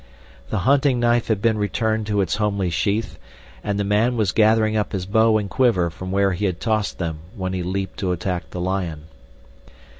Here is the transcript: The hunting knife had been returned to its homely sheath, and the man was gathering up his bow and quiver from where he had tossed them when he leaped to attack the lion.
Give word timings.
The 0.49 0.57
hunting 0.65 0.99
knife 0.99 1.27
had 1.27 1.43
been 1.43 1.59
returned 1.59 2.07
to 2.07 2.21
its 2.21 2.37
homely 2.37 2.71
sheath, 2.71 3.19
and 3.63 3.77
the 3.77 3.83
man 3.83 4.17
was 4.17 4.31
gathering 4.31 4.75
up 4.75 4.93
his 4.93 5.05
bow 5.05 5.37
and 5.37 5.47
quiver 5.47 5.91
from 5.91 6.11
where 6.11 6.31
he 6.31 6.45
had 6.45 6.59
tossed 6.59 6.97
them 6.97 7.19
when 7.35 7.53
he 7.53 7.61
leaped 7.61 7.99
to 7.99 8.11
attack 8.11 8.49
the 8.49 8.61
lion. 8.61 9.03